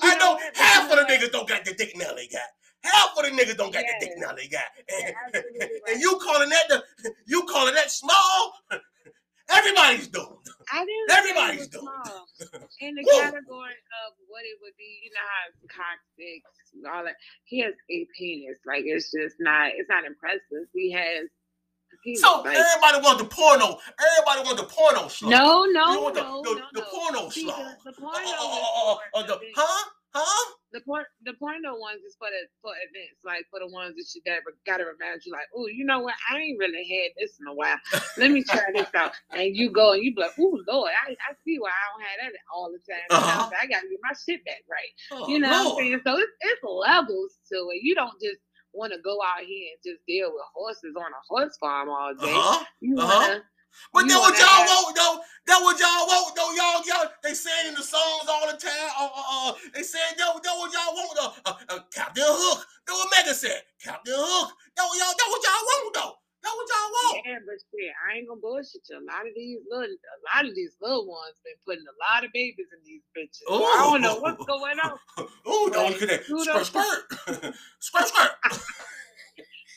[0.02, 2.42] I know half of the niggas don't got the dick Nelly got.
[2.82, 3.94] Half of the niggas don't got yes.
[4.00, 4.64] the dick Nelly got.
[5.35, 5.42] And,
[5.88, 8.52] and you calling that the you calling that small?
[9.50, 10.47] Everybody's doomed.
[10.73, 11.88] I didn't Everybody's doomed.
[12.81, 17.14] In the category of what it would be, you know how sticks and all that.
[17.45, 18.59] He has a penis.
[18.67, 19.73] Like it's just not.
[19.76, 20.69] It's not impressive.
[20.75, 21.28] He has.
[22.21, 23.78] so like, everybody want the porno.
[23.97, 25.31] Everybody want the porno slow.
[25.31, 26.87] No, no, the, no, the, no, the, no.
[26.91, 27.56] porno slow.
[27.84, 28.19] The, the porno.
[28.19, 29.91] Uh, uh, uh, the, huh?
[30.14, 30.54] Huh?
[30.73, 34.04] The point, the porno ones is for the for events, like for the ones that
[34.14, 36.14] you never gotta remind you, like, oh, you know what?
[36.30, 37.76] I ain't really had this in a while.
[38.16, 39.12] Let me try this out.
[39.32, 42.04] And you go and you be like, oh Lord, I, I see why I don't
[42.04, 43.08] have that all the time.
[43.10, 43.50] Uh-huh.
[43.60, 44.92] I gotta get my shit back right.
[45.12, 45.64] Oh, you know Lord.
[45.64, 46.00] what I'm saying?
[46.04, 47.80] So it's it's levels to it.
[47.82, 48.40] You don't just
[48.73, 52.14] want to go out here and just deal with horses on a horse farm all
[52.14, 52.32] day.
[52.32, 52.64] Uh-huh.
[52.80, 53.40] You uh-huh.
[53.93, 55.17] Wanna but that what y'all want though.
[55.47, 56.52] That what y'all want though.
[56.52, 58.91] Y'all, y'all, they saying in the songs all the time.
[58.99, 61.32] Uh, uh, uh they saying that, that what y'all want though.
[61.49, 62.67] Uh, uh, Captain Hook.
[62.86, 63.62] That what Mega said.
[63.82, 64.52] Captain Hook.
[64.76, 65.14] That what y'all.
[65.17, 66.14] That what y'all want though.
[66.43, 67.26] That what y'all want.
[67.26, 68.97] Yeah, but shit, I ain't gonna bullshit you.
[68.97, 72.25] A lot of these little, a lot of these little ones been putting a lot
[72.25, 73.43] of babies in these bitches.
[73.49, 74.99] So I don't know what's going on.
[75.49, 76.25] Ooh, don't look at that.
[76.25, 78.30] Skirt, skirt, skirt, skirt.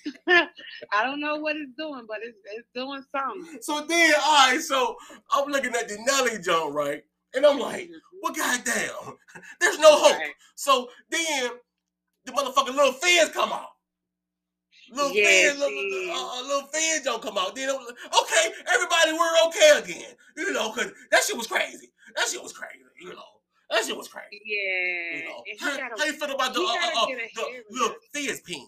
[0.28, 3.62] I don't know what it's doing, but it's it's doing something.
[3.62, 4.96] So then, all right, so
[5.32, 7.04] I'm looking at the Nelly John, right?
[7.34, 8.18] And I'm like, mm-hmm.
[8.22, 9.18] well, goddamn,
[9.62, 10.18] there's no hope.
[10.18, 10.34] Right.
[10.56, 11.52] So then
[12.26, 13.68] the motherfucking little fans come out.
[14.92, 17.56] Little yeah, fans, little, uh, little fans don't come out.
[17.56, 20.16] Then okay, everybody, we're okay again.
[20.36, 21.92] You know, because that shit was crazy.
[22.16, 22.84] That shit was crazy.
[23.02, 23.24] You know.
[23.72, 24.42] That shit was crazy.
[24.44, 25.18] Yeah.
[25.18, 28.68] You know, how, gotta, how you feel about the, uh, uh, the little peen?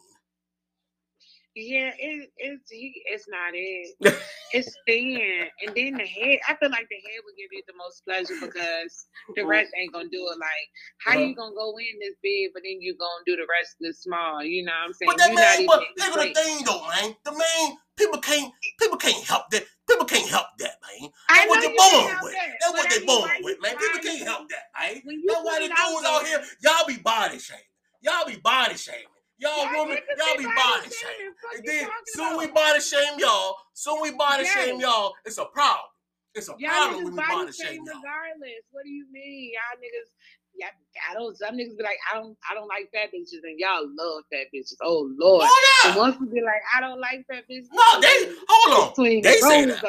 [1.55, 3.03] Yeah, it, it's he.
[3.05, 3.93] It's not it.
[4.53, 6.39] it's thin, and then the head.
[6.49, 9.49] I feel like the head would give you the most pleasure because the mm-hmm.
[9.49, 10.39] rest ain't gonna do it.
[10.39, 10.67] Like,
[11.05, 14.01] how you gonna go in this big, but then you gonna do the rest this
[14.01, 14.41] small?
[14.43, 15.11] You know what I'm saying?
[15.13, 17.15] But that man, but look at the thing though, man.
[17.23, 19.63] The man, people can't, people can't help that.
[19.87, 21.11] People can't help that, man.
[21.29, 22.33] That's what they're born with.
[22.33, 22.49] That.
[22.61, 23.77] That's what they're born with, man.
[23.77, 25.01] People can't help that, man.
[25.05, 27.61] That's why the dudes out here, y'all be body shaming.
[28.01, 29.05] Y'all be body shaming.
[29.43, 31.33] Y'all women, y'all be body shame.
[31.57, 33.55] And then soon we body shame y'all.
[33.73, 35.13] Soon we body shame y'all.
[35.25, 35.91] It's a problem.
[36.33, 37.99] It's a y'all problem when we body shame y'all.
[37.99, 40.09] Regardless, what do you mean, y'all niggas?
[40.55, 40.67] Yeah,
[41.09, 41.35] I don't.
[41.37, 44.47] Some niggas be like, I don't, I don't like fat bitches, and y'all love fat
[44.55, 44.75] bitches.
[44.81, 45.45] Oh lord!
[45.45, 45.89] Oh, yeah.
[45.91, 47.67] And once we be like, I don't like fat bitches.
[47.73, 49.21] No, they hold on.
[49.23, 49.83] They say that.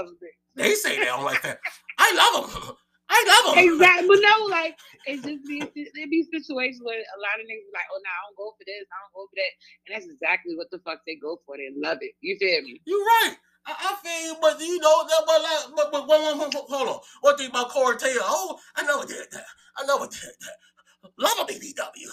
[0.57, 1.61] They say they don't like that.
[1.99, 2.77] I love them.
[3.15, 3.63] I love them.
[3.63, 4.09] Exactly.
[4.11, 4.75] But no, like
[5.07, 8.21] it's just be it be situations where a lot of niggas like, oh no, I
[8.27, 9.53] don't go for this, I don't go for that.
[9.87, 11.55] And that's exactly what the fuck they go for.
[11.55, 12.19] They love it.
[12.21, 12.83] You feel me?
[12.85, 13.39] You're right.
[13.67, 16.89] I, I feel you, but you know that but like but, but, but, but, hold
[16.89, 17.01] on.
[17.23, 19.47] One thing about Corey Taylor, oh, I never did that.
[19.79, 20.59] I never did that.
[21.17, 22.11] love a BBW,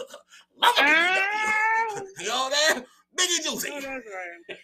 [0.62, 0.86] love a BBW.
[0.86, 2.02] Ah.
[2.20, 2.86] you know that?
[3.18, 3.70] Biggie Juicy.
[3.74, 4.58] Oh, that's right.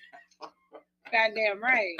[1.12, 1.98] Goddamn right.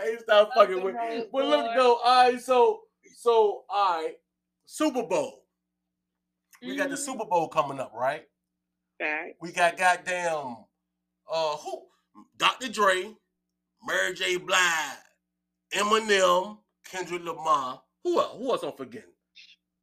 [0.00, 0.94] Hey, stop fucking with.
[1.32, 2.40] But look though, all right.
[2.40, 2.82] So,
[3.16, 4.14] so all right.
[4.66, 5.44] Super Bowl.
[6.60, 6.78] We mm-hmm.
[6.78, 6.96] got the.
[6.96, 8.24] Super Bowl coming up, right?
[9.00, 9.34] Right.
[9.40, 10.56] We got goddamn
[11.30, 11.82] uh who
[12.36, 12.68] Dr.
[12.68, 13.14] Dre,
[13.86, 14.36] Mary J.
[14.36, 14.58] Blige,
[15.74, 16.58] Eminem,
[16.90, 17.82] Kendrick Lamar.
[18.04, 18.36] Who else?
[18.38, 19.10] Who else I'm forgetting?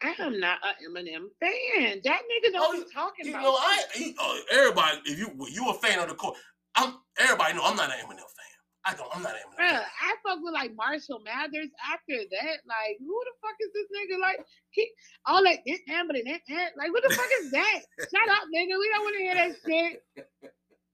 [0.01, 2.01] I am not an Eminem fan.
[2.03, 3.43] That nigga don't oh, talking you about.
[3.43, 4.99] know, I he, uh, everybody.
[5.05, 6.37] If you you a fan of the court,
[6.75, 8.42] I'm everybody know I'm not an Eminem fan.
[8.85, 9.07] I don't.
[9.15, 9.59] I'm not Eminem.
[9.59, 11.71] Bruh, I fuck with like Marshall Mathers.
[11.87, 14.19] After that, like who the fuck is this nigga?
[14.19, 14.91] Like he
[15.25, 17.79] all that eh, eh, but eh, like what the fuck is that?
[17.99, 18.75] Shut up, nigga.
[18.75, 20.03] We don't want to hear that shit.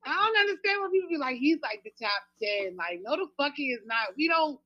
[0.05, 2.75] I don't understand when people be like, he's like the top 10.
[2.77, 4.15] Like, no, the fuck he is not.
[4.17, 4.59] We don't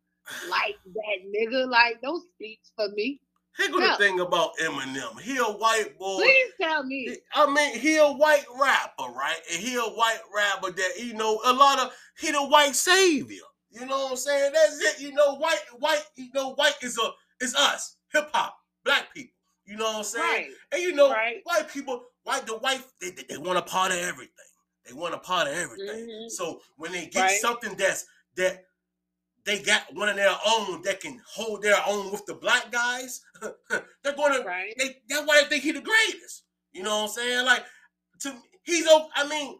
[0.50, 1.68] like that nigga.
[1.70, 3.20] Like, don't speak for me.
[3.58, 5.20] Here's the thing about Eminem.
[5.22, 6.22] He a white boy.
[6.22, 7.18] Please tell me.
[7.36, 9.40] I mean, he a white rapper, right?
[9.52, 13.44] And he a white rapper that, you know, a lot of, he the white savior.
[13.70, 14.54] You know what I'm saying?
[14.54, 15.02] That's it.
[15.02, 17.10] You know, white, white, you know, white is a,
[17.44, 17.98] is us.
[18.12, 19.34] Hip hop, black people.
[19.66, 20.26] You know what I'm saying?
[20.26, 20.48] Right.
[20.72, 21.42] And you know, right.
[21.44, 24.30] white people, white, the white, they, they, they want a part of everything.
[24.86, 26.08] They want a part of everything.
[26.08, 26.30] Mm-hmm.
[26.30, 27.40] So when they get right.
[27.40, 28.66] something that's that
[29.46, 33.22] they got one of their own that can hold their own with the black guys,
[33.70, 34.74] they're gonna right.
[34.78, 36.44] they that's why they think he's the greatest.
[36.72, 37.46] You know what I'm saying?
[37.46, 37.64] Like
[38.22, 39.60] to he's I mean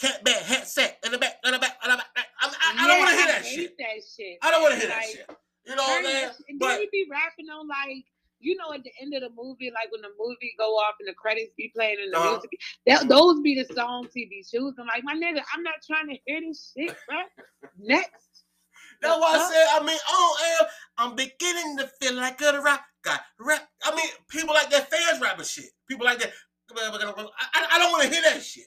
[0.00, 2.26] cat back, hat set, in the back, in the back, in the back.
[2.40, 3.78] I, I, I don't want to hear that shit.
[3.78, 4.38] that shit.
[4.42, 5.30] I don't want to hear like, that shit.
[5.66, 6.30] You know what I'm saying?
[6.48, 8.04] And then he be rapping on like
[8.44, 11.08] you know, at the end of the movie, like when the movie go off and
[11.08, 12.30] the credits be playing and the uh-huh.
[12.32, 12.50] music,
[12.86, 14.84] that, those be the songs he be choosing.
[14.86, 17.18] Like my nigga, I'm not trying to hear this shit, bro.
[17.78, 18.33] Next.
[19.04, 20.66] That's why I said, I mean, oh,
[20.98, 23.18] I'm beginning to feel like a rap guy.
[23.38, 23.68] Rap.
[23.84, 25.70] I mean, people like that fans rapping shit.
[25.88, 26.32] People like that.
[26.76, 28.66] I, I don't want to hear that shit.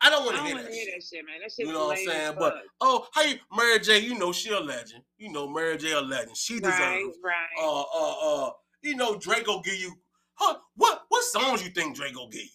[0.00, 0.94] I don't want to hear, that, hear shit.
[0.94, 1.40] that shit, man.
[1.40, 1.66] That shit.
[1.66, 2.34] You know what I'm saying?
[2.38, 4.00] But oh, hey, Mary J?
[4.00, 5.02] You know she a legend.
[5.18, 6.36] You know Mary J a legend.
[6.36, 6.76] She deserves.
[6.78, 7.62] Right, right.
[7.62, 8.50] Uh, uh, uh,
[8.82, 9.94] you know Draco give you
[10.34, 12.48] huh, what what songs you think Draco give you?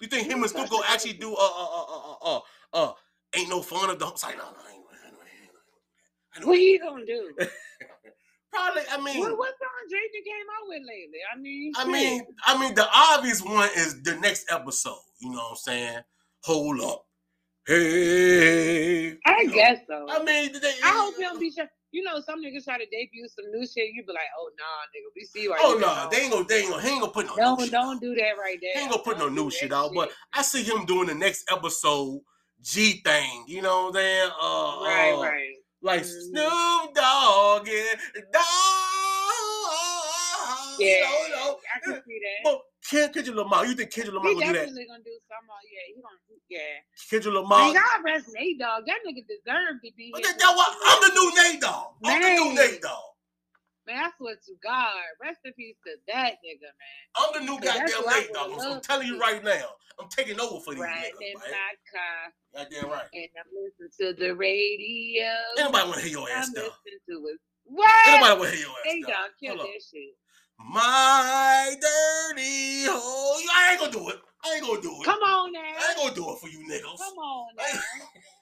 [0.00, 2.40] You think him and Stu go actually do uh uh uh uh uh
[2.74, 2.92] uh
[3.34, 4.71] ain't no fun of the like no no
[6.34, 7.32] I ain't, I ain't, What he gonna do?
[8.52, 11.18] Probably, I mean, what, what song Drake came out with lately?
[11.34, 14.98] I mean, I mean, I mean, the obvious one is the next episode.
[15.20, 15.98] You know what I'm saying?
[16.42, 17.06] Hold up,
[17.66, 19.12] hey.
[19.24, 20.06] I guess so.
[20.10, 22.86] I mean, they, I hope he don't be sure you know, some niggas try to
[22.86, 23.92] debut some new shit.
[23.94, 24.64] You be like, oh nah,
[24.96, 25.48] nigga, we see.
[25.48, 27.36] oh no, nah, they ain't gonna, they ain't gonna, he ain't gonna put no.
[27.36, 28.72] Don't, new don't do that right there.
[28.74, 29.88] He ain't gonna put don't no new shit out.
[29.88, 29.94] Shit.
[29.94, 32.20] But I see him doing the next episode
[32.62, 33.44] G thing.
[33.46, 34.30] You know what I'm saying?
[34.40, 35.54] Uh, right, uh, right.
[35.82, 36.30] Like mm-hmm.
[36.30, 38.42] Snoop Dogg and Dog.
[40.78, 41.58] Yeah, know.
[41.58, 42.42] I can see that.
[42.44, 44.58] But Kendrick Lamar, you think Kendrick Lamar he gonna do that?
[44.58, 45.62] He definitely gonna do something.
[45.70, 46.16] Yeah, he gonna.
[46.48, 46.82] Yeah.
[47.10, 47.74] Kendrick Lamar.
[47.74, 48.86] God rest Nate Dogg.
[48.86, 50.10] That nigga deserved to be.
[50.12, 50.54] But that, that
[50.86, 51.94] I'm the new Nate Dogg.
[52.04, 53.11] I'm the new Nate Dogg.
[53.86, 57.02] Man, I swear to God, rest in peace to that nigga, man.
[57.16, 58.52] I'm the new goddamn Nate Dogg.
[58.60, 59.74] I'm, I'm telling you right now.
[59.98, 61.26] I'm taking over for these right niggas.
[61.26, 62.30] In my car.
[62.54, 63.06] Goddamn right.
[63.12, 65.34] And I'm listening to the radio.
[65.58, 67.38] Anybody want to hear your ass I'm to it.
[67.64, 68.08] What?
[68.08, 70.14] Anybody want to hear your ass Nate Dogg, kill that shit.
[70.58, 73.00] My dirty hole.
[73.02, 74.20] Oh, I ain't gonna do it.
[74.44, 75.04] I ain't gonna do it.
[75.04, 75.60] Come on now.
[75.60, 76.98] I ain't gonna do it for you niggas.
[76.98, 77.64] Come on now.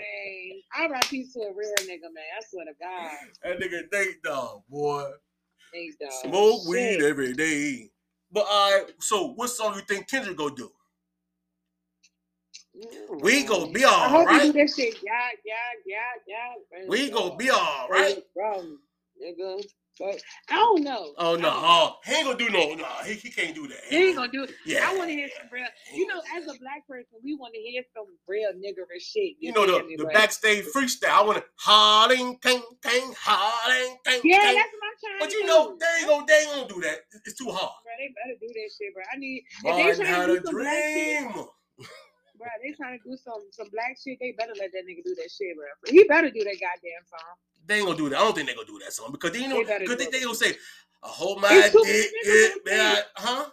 [0.00, 2.24] man, I rap peace to a real nigga, man.
[2.38, 3.12] I swear to God.
[3.44, 5.10] That nigga Nate Dogg, boy.
[5.74, 6.12] Nate Dogg.
[6.12, 6.68] Smoke Shit.
[6.70, 7.90] weed every day.
[8.32, 10.70] But all right, so what song you think Kendrick gonna do?
[12.76, 13.20] Mm.
[13.22, 14.42] We gonna be all I hope right.
[14.42, 14.96] do that shit.
[15.02, 15.54] Yeah, yeah,
[15.86, 16.86] yeah, yeah.
[16.88, 18.18] We gonna be all right.
[18.34, 18.76] Bro,
[19.22, 19.64] nigga.
[20.00, 21.12] But I don't know.
[21.18, 23.84] Oh no, oh, he ain't gonna do no, no, he, he can't do that.
[23.86, 24.54] He, ain't gonna do it.
[24.64, 25.66] Yeah, I want to hear some real.
[25.92, 29.36] You know, as a black person, we want to hear some real niggerish shit.
[29.38, 31.10] You, you know the, the backstage freestyle.
[31.10, 34.56] I want to hollering, ting, ting, hollering, ting, Yeah, ting.
[34.56, 35.20] that's what I'm trying.
[35.20, 36.98] But you know, they ain't gonna, they ain't gonna do that.
[37.26, 37.76] It's too hard.
[37.84, 39.04] Bro, they better do that shit, bro.
[39.04, 39.44] I need.
[39.64, 40.64] If they trying to do some dream.
[40.64, 41.88] Black shit,
[42.40, 44.16] bro, they trying to do some some black shit.
[44.16, 45.68] They better let that nigga do that shit, bro.
[45.92, 47.36] He better do that goddamn song.
[47.70, 48.18] They ain't gonna do that.
[48.18, 50.20] I don't think they gonna do that song because they you know because they, they,
[50.26, 50.58] gonna say,
[51.04, 53.46] oh, eh, "I hold my dick, it, man." Huh?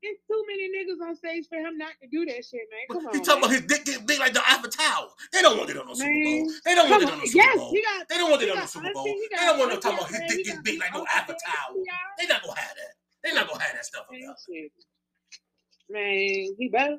[0.00, 2.86] It's too many niggas on stage for him not to do that shit, man.
[2.86, 3.18] Come on.
[3.18, 3.50] You talking man.
[3.50, 5.08] about his dick getting big like the Eiffel Tower?
[5.32, 6.52] They don't want it on the Super Bowl.
[6.64, 7.72] They don't want it on the Super Bowl.
[7.74, 9.04] Got, they don't want it on the Super Bowl.
[9.04, 11.74] They don't want to talk about his dick getting big like no Eiffel Tower.
[12.20, 12.94] They not gonna have that.
[13.24, 14.06] They not gonna have that stuff.
[15.90, 16.98] Man, he better.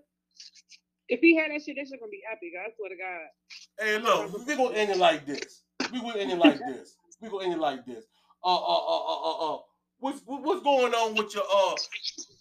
[1.07, 2.51] If he had that shit, that shit gonna be epic.
[2.59, 3.31] I swear to God.
[3.79, 5.63] Hey, look, we gonna end it like this.
[5.95, 6.97] We gonna end it like this.
[7.21, 8.03] We gonna end it like this.
[8.43, 9.59] Uh, uh, uh, uh, uh, uh.
[9.99, 11.75] what's what's going on with your uh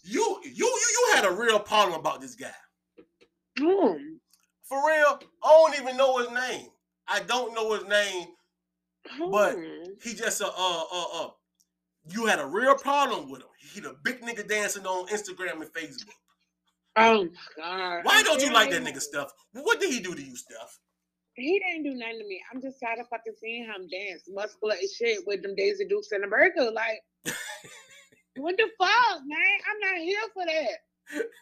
[0.03, 2.51] you you you you had a real problem about this guy.
[3.57, 3.97] Mm.
[4.63, 6.67] For real, I don't even know his name.
[7.07, 8.27] I don't know his name,
[9.31, 9.83] but Hmm.
[10.03, 11.29] he just uh uh uh, uh
[12.09, 13.47] you had a real problem with him.
[13.73, 16.13] He the big nigga dancing on Instagram and Facebook.
[16.97, 18.03] Oh god.
[18.03, 19.31] Why don't you like that nigga stuff?
[19.53, 20.79] What did he do to you, Steph?
[21.35, 22.41] He didn't do nothing to me.
[22.51, 26.11] I'm just tired of fucking seeing him dance muscular as shit with them Daisy Dukes
[26.11, 26.71] and a burger.
[26.71, 27.03] Like,
[28.37, 29.57] what the fuck, man?
[29.69, 30.77] I'm not here for that.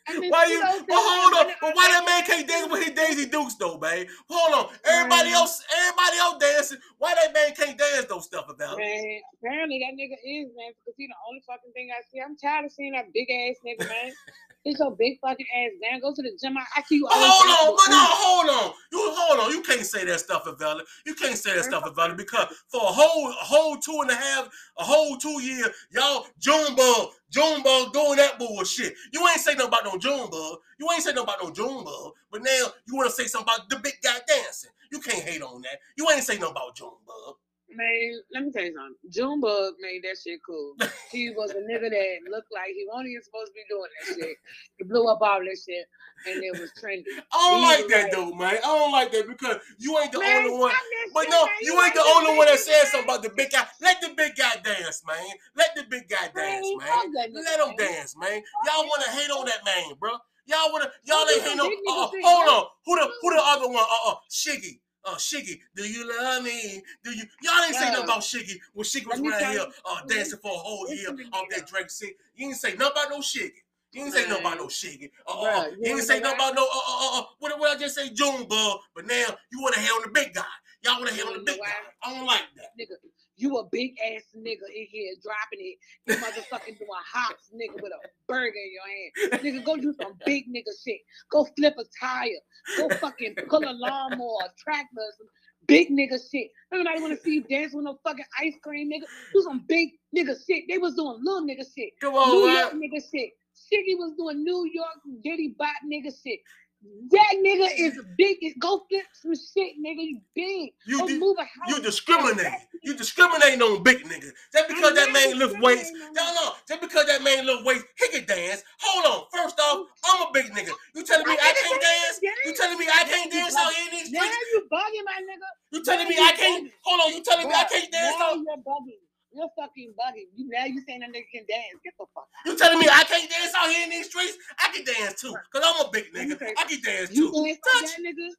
[0.09, 0.59] I Why you?
[0.59, 1.53] But hold on.
[1.61, 4.07] But why that man can't dance with his Daisy Dukes though, babe?
[4.27, 4.73] Hold on.
[4.83, 5.39] Everybody Man.
[5.39, 6.77] else, everybody else dancing.
[6.97, 8.79] Why that man can't dance those stuff about?
[8.79, 8.83] it?
[8.83, 12.19] Man, apparently that nigga is, man, because he the only fucking thing I see.
[12.19, 14.11] I'm tired of seeing that big ass nigga, man.
[14.63, 15.99] He's so big fucking ass, man.
[15.99, 16.57] Go to the gym.
[16.57, 17.07] I, I see you.
[17.09, 18.73] Oh, always hold on, no, hold on.
[18.93, 19.51] You hold on.
[19.51, 20.85] You can't say that stuff about it.
[21.05, 24.11] You can't say that stuff about it because for a whole a whole two and
[24.11, 28.93] a half, a whole two year, y'all Junebug, Junebug doing that bullshit.
[29.11, 30.59] You ain't say nothing about no Junebug.
[30.79, 32.13] You ain't say nothing about no Junebug.
[32.31, 34.71] But now you want to say something about the big guy dancing.
[34.91, 35.79] You can't hate on that.
[35.97, 37.35] You ain't say nothing about Junebug.
[37.75, 38.95] Man, let me tell you something.
[39.09, 40.75] Junebug made that shit cool.
[41.11, 44.05] He was a nigga that looked like he wasn't even supposed to be doing that
[44.15, 44.37] shit.
[44.77, 45.85] He blew up all that shit,
[46.27, 47.05] and it was trendy.
[47.31, 48.57] I don't like that like- though, man.
[48.57, 50.71] I don't like that because you ain't the Man, only one.
[51.13, 51.55] But no, man.
[51.61, 53.65] you ain't the only one that said something about the big guy.
[53.81, 55.25] Let the big guy dance, man.
[55.55, 57.13] Let the big guy dance, man.
[57.13, 57.77] nigga, Let him man.
[57.77, 58.41] dance, man.
[58.65, 60.11] Y'all want to hate on that man, bro.
[60.45, 61.65] Y'all want to, y'all ain't hate no.
[61.67, 62.65] Uh, hold on.
[62.85, 63.77] Who the who the other one?
[63.79, 64.79] Uh, uh, Shiggy.
[65.05, 66.81] Uh, Shiggy, do you love me?
[67.03, 67.23] Do you?
[67.41, 70.57] Y'all ain't say nothing about Shiggy when Shiggy was around here uh, dancing for a
[70.57, 71.67] whole year listen to me, off that.
[71.67, 72.13] Drake shit.
[72.35, 73.51] You ain't say nothing about no Shiggy.
[73.91, 75.11] You ain't say nothing about no Shiggy.
[75.27, 76.63] Uh, uh, you ain't say nothing about no.
[76.63, 78.09] Uh, uh, uh, uh, what did I just say?
[78.09, 78.79] June Junebug.
[78.95, 80.41] But now you want to hate on the big guy.
[80.83, 81.71] Y'all want to You on the big guy.
[82.03, 82.71] I don't like that.
[82.79, 82.95] nigga.
[83.35, 85.77] You a big ass nigga in here dropping it.
[86.05, 89.43] You motherfucking do a hops, nigga, with a burger in your hand.
[89.43, 91.01] Nigga, go do some big nigga shit.
[91.31, 92.29] Go flip a tire.
[92.77, 95.27] Go fucking pull a lawnmower, a tractor, some
[95.67, 96.49] big nigga shit.
[96.71, 99.05] Nobody wanna see you dance with no fucking ice cream, nigga.
[99.33, 100.65] Do some big nigga shit.
[100.69, 101.93] They was doing little nigga shit.
[102.01, 102.49] Come on, New.
[102.49, 103.31] York nigga shit.
[103.53, 106.39] Shiggy was doing New York Diddy Bot nigga shit.
[106.83, 108.37] That nigga is big.
[108.59, 110.03] Go flip some shit, nigga.
[110.03, 110.71] You big.
[110.85, 111.69] You Go di- move a house.
[111.69, 112.47] You discriminate.
[112.83, 114.31] You discriminating on big niggas.
[114.51, 115.91] Just because I'm that man lift weights.
[116.11, 116.53] No, no.
[116.67, 118.63] Just because that man lift weights, he can dance.
[118.81, 119.19] Hold on.
[119.31, 120.71] First off, I'm a big nigga.
[120.95, 122.19] You telling me I I can't you dance?
[122.45, 124.37] You telling me I can't dance out here in these Now streets?
[124.53, 125.49] you bugging, my nigga.
[125.71, 126.65] You telling me I can't?
[126.67, 126.71] bugging.
[126.83, 127.13] Hold on.
[127.13, 128.35] You telling me I can't dance now out?
[128.37, 128.99] you're bugging.
[129.35, 130.27] You're fucking bugging.
[130.35, 131.79] You now you saying that nigga can dance.
[131.83, 132.45] Get the fuck out.
[132.45, 134.37] You telling me I can't dance out here in these streets?
[134.59, 135.35] I can dance too.
[135.51, 136.37] Cause I'm a big nigga.
[136.57, 137.43] I can dance You too.
[137.45, 137.81] dance Touch.
[137.83, 138.29] like that nigga.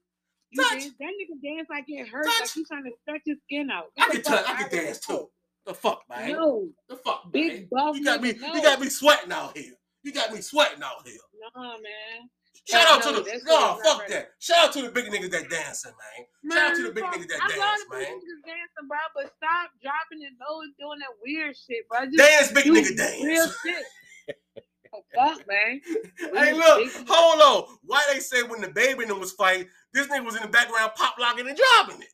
[0.51, 0.71] You Touch.
[0.73, 2.41] dance that nigga dance like it hurt, Touch.
[2.41, 3.87] like he's trying to stretch his skin out.
[3.99, 4.45] I can touch.
[4.49, 5.29] I can dance too.
[5.67, 6.33] The fuck, man.
[6.33, 7.31] No, The fuck, man.
[7.33, 8.35] big buff You got me.
[8.35, 8.55] no.
[8.55, 9.73] You got me sweating out here.
[10.03, 11.17] You got me sweating out here.
[11.57, 12.29] Nah, man.
[12.65, 14.09] Shout out no, to the no, fuck right.
[14.09, 14.31] that.
[14.39, 16.53] Shout out to the big niggas that dancing, man.
[16.53, 18.01] Shout out to the big niggas that I dance, man.
[18.01, 22.07] niggas dancing, bro, but stop dropping it low and doing that weird shit, bro.
[22.07, 23.85] Just Dance, big nigga, nigga, Real shit.
[24.95, 25.81] Oh, fuck, man.
[26.35, 27.77] Hey, look, hold on.
[27.85, 30.93] Why they say when DaBaby and them was fighting, this nigga was in the background
[30.97, 32.09] pop locking and dropping it?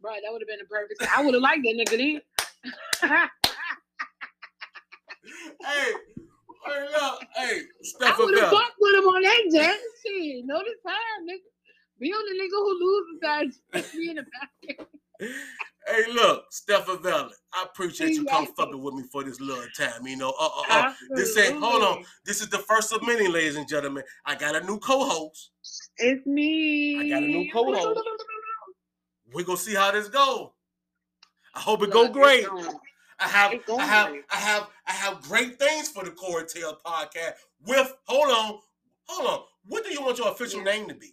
[0.00, 1.02] Bro, that would have been the perfect.
[1.16, 2.20] I would have liked that nigga
[3.02, 3.28] then.
[5.60, 5.92] Hey,
[6.68, 7.60] hey, look, hey,
[8.02, 9.78] I would have fucked with him on that jet.
[10.04, 11.40] Shit, no this time, nigga.
[12.00, 13.94] Be on the nigga who loses that.
[13.94, 14.88] Me in the back.
[15.88, 17.32] Hey, look, Steph Valley.
[17.52, 20.06] I appreciate you come fucking with me for this little time.
[20.06, 20.92] You know, uh, uh, uh.
[21.14, 21.58] This ain't.
[21.58, 22.04] Hold on.
[22.24, 24.04] This is the first of many, ladies and gentlemen.
[24.24, 25.50] I got a new co-host.
[25.96, 27.00] It's me.
[27.00, 28.00] I got a new co-host.
[29.34, 30.54] We gonna see how this go.
[31.54, 32.46] I hope it go Look, great.
[33.20, 34.24] I have, I have, great.
[34.30, 37.32] I have, I have great things for the Core Tales podcast.
[37.66, 38.60] With hold on,
[39.06, 39.40] hold on.
[39.66, 40.72] What do you want your official Yeah.
[40.72, 41.12] name to be?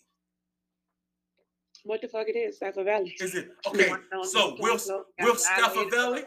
[1.84, 3.16] What the fuck it is, Staffa Valley?
[3.20, 3.92] Is it okay?
[4.24, 4.90] So with
[5.20, 6.24] with Steffa Valley.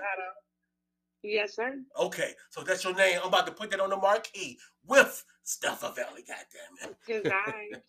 [1.23, 1.75] Yes, sir.
[1.99, 3.19] Okay, so that's your name.
[3.21, 6.25] I'm about to put that on the marquee with Steffa Valley.
[6.27, 7.83] Goddamn it!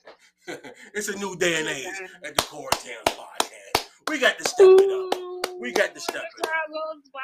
[0.95, 3.86] it's a new day and age at the Core Tales podcast.
[4.08, 5.28] We got to step it up.
[5.60, 6.50] We got to step it.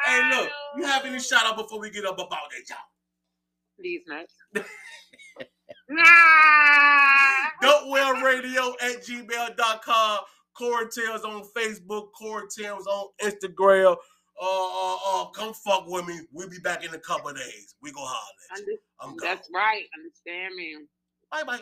[0.05, 2.77] Hey, look, you have any shout out before we get up about that, y'all?
[3.79, 4.33] these nuts?
[5.89, 6.03] nah.
[7.61, 10.19] Don't wear radio at gmail.com.
[10.57, 13.95] Core Tales on Facebook, Core Tales on Instagram.
[14.41, 16.19] Uh, uh, uh, come fuck with me.
[16.31, 17.75] We'll be back in a couple of days.
[17.81, 18.77] We go holler at you.
[18.99, 19.17] I'm gone.
[19.21, 19.83] That's right.
[19.97, 20.77] Understand me.
[21.31, 21.61] Bye bye.